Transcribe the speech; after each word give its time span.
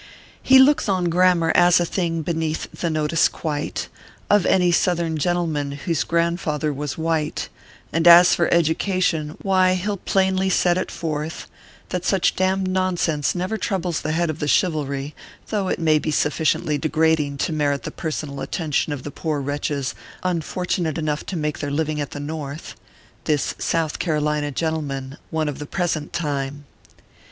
He 0.41 0.57
looks 0.57 0.89
on 0.89 1.11
grammar 1.11 1.51
as 1.53 1.79
a 1.79 1.85
thing 1.85 2.23
beneath 2.23 2.67
the 2.71 2.89
notice 2.89 3.27
quite 3.27 3.87
Of 4.31 4.47
any 4.47 4.71
Southern 4.71 5.15
gentleman 5.15 5.73
whose 5.73 6.03
grandfather 6.03 6.73
was 6.73 6.97
white; 6.97 7.49
And 7.93 8.07
as 8.07 8.33
for 8.33 8.51
education 8.51 9.35
why, 9.43 9.75
he 9.75 9.87
ll 9.87 9.97
plainly 9.97 10.49
set 10.49 10.75
it 10.75 10.89
forth, 10.89 11.45
That 11.89 12.03
such 12.03 12.35
d 12.35 12.43
d 12.43 12.55
nonsense 12.61 13.35
never 13.35 13.59
troubles 13.59 14.01
the 14.01 14.13
heads 14.13 14.31
of 14.31 14.39
the 14.39 14.47
Chivalry; 14.47 15.13
though 15.49 15.67
it 15.67 15.77
may 15.77 15.99
be 15.99 16.09
sufficiently 16.09 16.79
degrading 16.79 17.37
to 17.37 17.53
merit 17.53 17.83
the 17.83 17.91
per 17.91 18.09
sonal 18.09 18.41
attention 18.41 18.93
of 18.93 19.03
the 19.03 19.11
poor 19.11 19.39
wretches 19.39 19.93
unfortunate 20.23 20.97
enough 20.97 21.27
to 21.27 21.37
make 21.37 21.59
their 21.59 21.69
living 21.69 22.01
at 22.01 22.09
the 22.09 22.19
North 22.19 22.75
This 23.25 23.53
South 23.59 23.99
Carolina 23.99 24.49
gentleman, 24.49 25.17
One 25.29 25.47
of 25.47 25.59
the 25.59 25.67
present 25.67 26.11
time. 26.11 26.65